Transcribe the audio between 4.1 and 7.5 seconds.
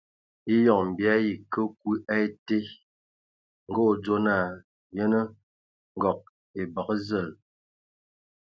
naa :Yənə, ngɔg e bəgə zəl!